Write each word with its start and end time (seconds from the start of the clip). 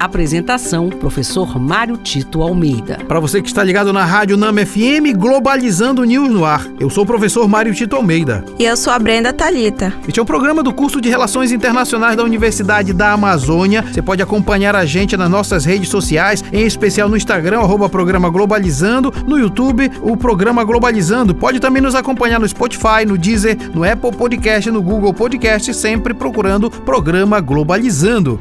Apresentação: 0.00 0.88
Professor 0.88 1.60
Mário 1.60 1.98
Tito 1.98 2.40
Almeida. 2.40 2.98
Para 3.06 3.20
você 3.20 3.42
que 3.42 3.48
está 3.48 3.62
ligado 3.62 3.92
na 3.92 4.02
Rádio 4.02 4.34
Nama 4.34 4.64
FM, 4.64 5.14
Globalizando 5.14 6.02
News 6.04 6.30
no 6.30 6.46
ar. 6.46 6.66
Eu 6.80 6.88
sou 6.88 7.04
o 7.04 7.06
professor 7.06 7.46
Mário 7.46 7.74
Tito 7.74 7.94
Almeida. 7.94 8.42
E 8.58 8.64
eu 8.64 8.78
sou 8.78 8.94
a 8.94 8.98
Brenda 8.98 9.30
Talita. 9.30 9.92
Este 10.08 10.18
é 10.18 10.22
um 10.22 10.26
programa 10.26 10.62
do 10.62 10.72
curso 10.72 11.02
de 11.02 11.10
Relações 11.10 11.52
Internacionais 11.52 12.16
da 12.16 12.24
Universidade 12.24 12.94
da 12.94 13.12
Amazônia. 13.12 13.82
Você 13.82 14.00
pode 14.00 14.22
acompanhar 14.22 14.74
a 14.74 14.86
gente 14.86 15.18
nas 15.18 15.28
nossas 15.28 15.66
redes 15.66 15.90
sociais, 15.90 16.42
em 16.50 16.64
especial 16.64 17.06
no 17.06 17.16
Instagram, 17.16 17.60
arroba 17.60 17.86
programa 17.86 18.30
Globalizando, 18.30 19.12
no 19.26 19.38
YouTube, 19.38 19.90
o 20.00 20.16
programa 20.16 20.64
Globalizando. 20.64 21.34
Pode 21.34 21.60
também 21.60 21.82
nos 21.82 21.94
acompanhar 21.94 22.40
no 22.40 22.48
Spotify, 22.48 23.04
no 23.06 23.18
Deezer, 23.18 23.58
no 23.74 23.84
Apple 23.84 24.12
Podcast, 24.16 24.70
no 24.70 24.82
Google 24.82 25.12
Podcast, 25.12 25.74
sempre 25.74 26.14
procurando 26.14 26.70
programa 26.70 27.38
Globalizando. 27.38 28.40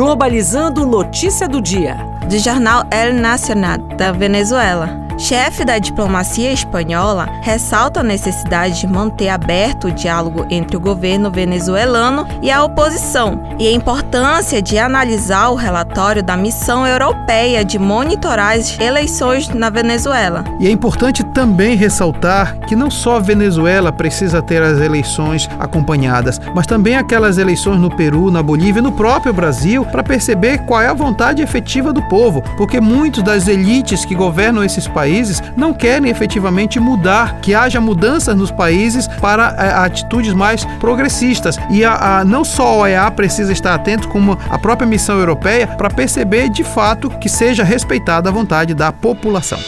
Globalizando 0.00 0.86
Notícia 0.86 1.46
do 1.46 1.60
Dia. 1.60 1.98
Do 2.26 2.38
jornal 2.38 2.86
El 2.90 3.12
Nacional, 3.12 3.76
da 3.98 4.10
Venezuela 4.12 5.09
chefe 5.20 5.66
da 5.66 5.78
diplomacia 5.78 6.50
espanhola, 6.50 7.28
ressalta 7.42 8.00
a 8.00 8.02
necessidade 8.02 8.80
de 8.80 8.86
manter 8.86 9.28
aberto 9.28 9.88
o 9.88 9.92
diálogo 9.92 10.46
entre 10.50 10.78
o 10.78 10.80
governo 10.80 11.30
venezuelano 11.30 12.26
e 12.40 12.50
a 12.50 12.64
oposição 12.64 13.38
e 13.58 13.68
a 13.68 13.72
importância 13.72 14.62
de 14.62 14.78
analisar 14.78 15.50
o 15.50 15.54
relatório 15.54 16.22
da 16.22 16.38
missão 16.38 16.86
europeia 16.86 17.62
de 17.62 17.78
monitorar 17.78 18.56
as 18.56 18.80
eleições 18.80 19.48
na 19.50 19.68
Venezuela. 19.68 20.42
E 20.58 20.66
é 20.66 20.70
importante 20.70 21.22
também 21.22 21.76
ressaltar 21.76 22.58
que 22.60 22.74
não 22.74 22.90
só 22.90 23.16
a 23.16 23.20
Venezuela 23.20 23.92
precisa 23.92 24.40
ter 24.40 24.62
as 24.62 24.80
eleições 24.80 25.50
acompanhadas, 25.58 26.40
mas 26.54 26.66
também 26.66 26.96
aquelas 26.96 27.36
eleições 27.36 27.78
no 27.78 27.94
Peru, 27.94 28.30
na 28.30 28.42
Bolívia 28.42 28.80
e 28.80 28.82
no 28.82 28.92
próprio 28.92 29.34
Brasil 29.34 29.84
para 29.84 30.02
perceber 30.02 30.64
qual 30.64 30.80
é 30.80 30.88
a 30.88 30.94
vontade 30.94 31.42
efetiva 31.42 31.92
do 31.92 32.02
povo, 32.04 32.42
porque 32.56 32.80
muitos 32.80 33.22
das 33.22 33.46
elites 33.46 34.06
que 34.06 34.14
governam 34.14 34.64
esses 34.64 34.88
países 34.88 35.09
países 35.10 35.42
não 35.56 35.74
querem 35.74 36.08
efetivamente 36.08 36.78
mudar, 36.78 37.40
que 37.40 37.52
haja 37.52 37.80
mudanças 37.80 38.36
nos 38.36 38.52
países 38.52 39.08
para 39.20 39.56
é, 39.58 39.84
atitudes 39.84 40.32
mais 40.32 40.64
progressistas. 40.78 41.56
E 41.68 41.84
a, 41.84 42.20
a, 42.20 42.24
não 42.24 42.44
só 42.44 42.68
a 42.68 42.76
OEA 42.76 43.10
precisa 43.10 43.52
estar 43.52 43.74
atento, 43.74 44.06
como 44.08 44.38
a 44.48 44.56
própria 44.56 44.86
missão 44.86 45.18
europeia, 45.18 45.66
para 45.66 45.90
perceber 45.90 46.48
de 46.48 46.62
fato 46.62 47.10
que 47.10 47.28
seja 47.28 47.64
respeitada 47.64 48.28
a 48.28 48.32
vontade 48.32 48.72
da 48.72 48.92
população. 48.92 49.58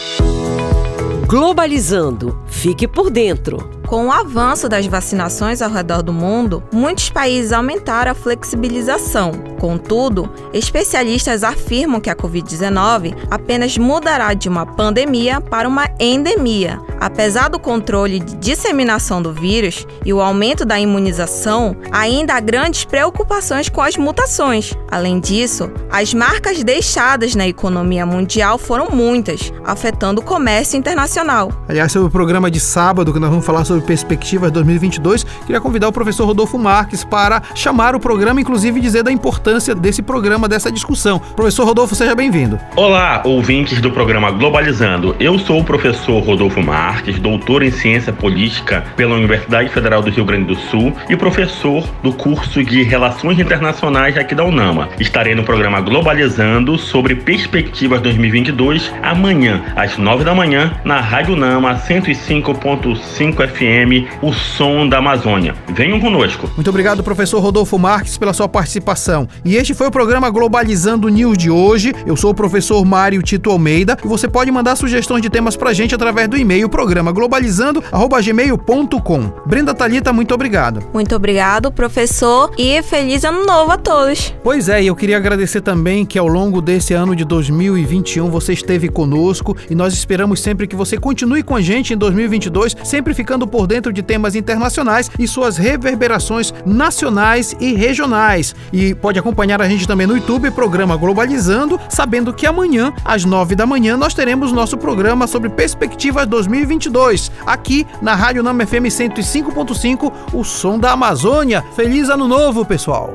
Globalizando. 1.27 2.39
Fique 2.47 2.87
por 2.87 3.09
dentro. 3.09 3.82
Com 3.93 4.07
o 4.07 4.11
avanço 4.11 4.67
das 4.67 4.87
vacinações 4.87 5.61
ao 5.61 5.69
redor 5.69 6.01
do 6.01 6.11
mundo, 6.11 6.63
muitos 6.73 7.11
países 7.11 7.51
aumentaram 7.51 8.11
a 8.11 8.15
flexibilização. 8.15 9.31
Contudo, 9.59 10.33
especialistas 10.51 11.43
afirmam 11.43 12.01
que 12.01 12.09
a 12.09 12.15
Covid-19 12.15 13.15
apenas 13.29 13.77
mudará 13.77 14.33
de 14.33 14.49
uma 14.49 14.65
pandemia 14.65 15.39
para 15.39 15.67
uma 15.67 15.87
endemia. 15.99 16.81
Apesar 17.03 17.49
do 17.49 17.59
controle 17.59 18.17
de 18.17 18.33
disseminação 18.37 19.21
do 19.21 19.33
vírus 19.33 19.85
e 20.05 20.13
o 20.13 20.21
aumento 20.21 20.63
da 20.63 20.79
imunização, 20.79 21.75
ainda 21.91 22.33
há 22.33 22.39
grandes 22.39 22.85
preocupações 22.85 23.67
com 23.67 23.81
as 23.81 23.97
mutações. 23.97 24.73
Além 24.89 25.19
disso, 25.19 25.69
as 25.91 26.13
marcas 26.13 26.63
deixadas 26.63 27.35
na 27.35 27.45
economia 27.45 28.05
mundial 28.05 28.57
foram 28.57 28.87
muitas, 28.89 29.51
afetando 29.65 30.21
o 30.21 30.23
comércio 30.23 30.77
internacional. 30.77 31.51
Aliás, 31.67 31.91
sobre 31.91 32.07
o 32.07 32.09
programa 32.11 32.49
de 32.49 32.61
sábado 32.61 33.11
que 33.11 33.19
nós 33.19 33.29
vamos 33.29 33.45
falar 33.45 33.65
sobre 33.65 33.83
Perspectivas 33.85 34.49
2022, 34.49 35.25
queria 35.45 35.59
convidar 35.59 35.89
o 35.89 35.91
professor 35.91 36.25
Rodolfo 36.25 36.57
Marques 36.57 37.03
para 37.03 37.43
chamar 37.53 37.95
o 37.95 37.99
programa, 37.99 38.39
inclusive 38.39 38.79
dizer 38.79 39.03
da 39.03 39.11
importância 39.11 39.75
desse 39.75 40.01
programa, 40.01 40.47
dessa 40.47 40.71
discussão. 40.71 41.19
Professor 41.19 41.65
Rodolfo, 41.65 41.95
seja 41.95 42.15
bem-vindo. 42.15 42.57
Olá, 42.77 43.21
ouvintes 43.25 43.81
do 43.81 43.91
programa 43.91 44.31
Globalizando. 44.31 45.13
Eu 45.19 45.37
sou 45.37 45.59
o 45.59 45.65
professor 45.65 46.23
Rodolfo 46.23 46.61
Marques, 46.61 46.92
doutor 47.19 47.63
em 47.63 47.71
Ciência 47.71 48.13
Política 48.13 48.83
pela 48.95 49.15
Universidade 49.15 49.69
Federal 49.69 50.01
do 50.01 50.09
Rio 50.09 50.25
Grande 50.25 50.45
do 50.45 50.55
Sul 50.55 50.93
e 51.09 51.15
professor 51.15 51.87
do 52.01 52.13
curso 52.13 52.63
de 52.63 52.83
Relações 52.83 53.39
Internacionais 53.39 54.17
aqui 54.17 54.35
da 54.35 54.43
UNAMA. 54.43 54.89
Estarei 54.99 55.35
no 55.35 55.43
programa 55.43 55.81
Globalizando 55.81 56.77
sobre 56.77 57.15
Perspectivas 57.15 58.01
2022 58.01 58.91
amanhã, 59.01 59.63
às 59.75 59.97
9 59.97 60.23
da 60.23 60.35
manhã, 60.35 60.73
na 60.83 60.99
Rádio 60.99 61.33
UNAMA 61.33 61.75
105.5 61.75 63.47
FM 63.47 64.03
o 64.21 64.33
som 64.33 64.87
da 64.87 64.97
Amazônia. 64.97 65.55
Venham 65.69 65.99
conosco. 65.99 66.49
Muito 66.55 66.69
obrigado, 66.69 67.03
professor 67.03 67.39
Rodolfo 67.39 67.77
Marques, 67.77 68.17
pela 68.17 68.33
sua 68.33 68.47
participação. 68.47 69.27
E 69.43 69.55
este 69.55 69.73
foi 69.73 69.87
o 69.87 69.91
programa 69.91 70.29
Globalizando 70.29 71.09
News 71.09 71.37
de 71.37 71.49
hoje. 71.49 71.93
Eu 72.05 72.15
sou 72.15 72.31
o 72.31 72.35
professor 72.35 72.83
Mário 72.85 73.21
Tito 73.21 73.49
Almeida 73.49 73.97
e 74.03 74.07
você 74.07 74.27
pode 74.27 74.51
mandar 74.51 74.75
sugestões 74.75 75.21
de 75.21 75.29
temas 75.29 75.55
pra 75.55 75.73
gente 75.73 75.95
através 75.95 76.27
do 76.27 76.37
e-mail 76.37 76.69
programa 76.83 77.13
globalizando@gmail.com. 77.13 79.31
Brenda 79.45 79.73
Talita, 79.73 80.11
muito 80.11 80.33
obrigado. 80.33 80.83
Muito 80.93 81.15
obrigado, 81.15 81.71
professor, 81.71 82.51
e 82.57 82.83
feliz 82.83 83.23
ano 83.23 83.45
novo 83.45 83.71
a 83.71 83.77
todos. 83.77 84.35
Pois 84.43 84.67
é, 84.67 84.83
e 84.83 84.87
eu 84.87 84.95
queria 84.95 85.15
agradecer 85.15 85.61
também 85.61 86.05
que 86.05 86.19
ao 86.19 86.27
longo 86.27 86.61
desse 86.61 86.93
ano 86.93 87.15
de 87.15 87.23
2021 87.23 88.29
você 88.29 88.51
esteve 88.51 88.89
conosco 88.89 89.55
e 89.69 89.75
nós 89.75 89.93
esperamos 89.93 90.41
sempre 90.41 90.67
que 90.67 90.75
você 90.75 90.97
continue 90.97 91.41
com 91.41 91.55
a 91.55 91.61
gente 91.61 91.93
em 91.93 91.97
2022, 91.97 92.75
sempre 92.83 93.13
ficando 93.13 93.47
por 93.47 93.65
dentro 93.65 93.93
de 93.93 94.03
temas 94.03 94.35
internacionais 94.35 95.09
e 95.17 95.25
suas 95.25 95.55
reverberações 95.55 96.53
nacionais 96.65 97.55
e 97.61 97.75
regionais. 97.75 98.53
E 98.73 98.93
pode 98.93 99.17
acompanhar 99.17 99.61
a 99.61 99.69
gente 99.69 99.87
também 99.87 100.05
no 100.05 100.17
YouTube, 100.17 100.51
programa 100.51 100.97
Globalizando, 100.97 101.79
sabendo 101.87 102.33
que 102.33 102.45
amanhã, 102.45 102.91
às 103.05 103.23
nove 103.23 103.55
da 103.55 103.65
manhã, 103.65 103.95
nós 103.95 104.13
teremos 104.13 104.51
nosso 104.51 104.77
programa 104.77 105.27
sobre 105.27 105.49
perspectivas 105.49 106.27
2022, 106.73 107.31
aqui 107.45 107.85
na 108.01 108.15
Rádio 108.15 108.43
Nama 108.43 108.65
FM 108.65 108.87
105.5, 108.89 110.11
o 110.33 110.43
som 110.43 110.79
da 110.79 110.91
Amazônia. 110.91 111.63
Feliz 111.75 112.09
ano 112.09 112.27
novo, 112.27 112.65
pessoal! 112.65 113.13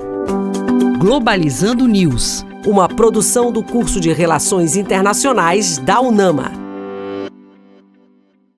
Globalizando 0.98 1.86
News, 1.86 2.44
uma 2.66 2.88
produção 2.88 3.52
do 3.52 3.62
curso 3.62 4.00
de 4.00 4.12
Relações 4.12 4.76
Internacionais 4.76 5.78
da 5.78 6.00
UNAMA. 6.00 6.67